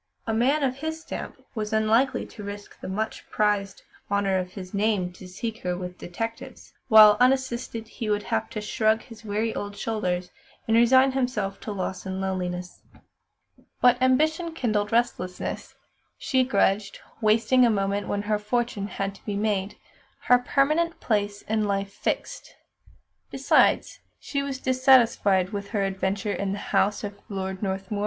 [0.25, 4.73] A man of his stamp was unlikely to risk the much prized "honour of his
[4.73, 9.53] name" to seek her with detectives; while, unassisted, he would have to shrug his weary
[9.53, 10.31] old shoulders
[10.67, 12.81] and resign himself to loss and loneliness.
[13.79, 15.75] But ambition kindled restlessness.
[16.17, 19.75] She grudged wasting a moment when her fortune had to be made,
[20.21, 22.55] her permanent place in life fixed.
[23.29, 27.99] Besides, she was dissatisfied with her adventure in the house of Lord Northmuir.